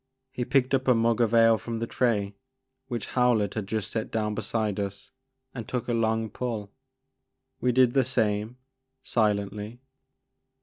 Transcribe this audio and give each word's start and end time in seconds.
He 0.31 0.45
picked 0.45 0.73
up 0.73 0.87
a 0.87 0.95
mug 0.95 1.21
of 1.21 1.31
ale 1.31 1.59
from 1.59 1.77
the 1.77 1.85
tray 1.85 2.33
which 2.87 3.09
Howlett 3.13 3.53
had 3.53 3.67
just 3.67 3.91
set 3.91 4.09
down 4.09 4.33
beside 4.33 4.79
us 4.79 5.11
and 5.53 5.67
took 5.67 5.87
a 5.87 5.93
long 5.93 6.27
pull. 6.27 6.71
We 7.59 7.71
did 7.71 7.93
the 7.93 8.03
same, 8.03 8.57
silently. 9.03 9.79